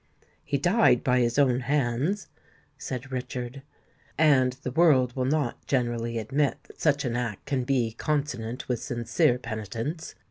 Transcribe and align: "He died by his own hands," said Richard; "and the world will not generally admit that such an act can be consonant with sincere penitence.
"He 0.43 0.57
died 0.57 1.03
by 1.03 1.19
his 1.19 1.37
own 1.37 1.59
hands," 1.59 2.27
said 2.75 3.11
Richard; 3.11 3.61
"and 4.17 4.53
the 4.63 4.71
world 4.71 5.15
will 5.15 5.25
not 5.25 5.63
generally 5.67 6.17
admit 6.17 6.57
that 6.63 6.81
such 6.81 7.05
an 7.05 7.15
act 7.15 7.45
can 7.45 7.65
be 7.65 7.91
consonant 7.91 8.67
with 8.67 8.81
sincere 8.81 9.37
penitence. 9.37 10.15